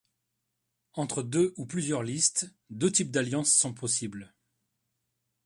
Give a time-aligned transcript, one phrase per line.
[0.93, 4.33] Entre deux ou plusieurs listes, deux types d'alliances sont possibles.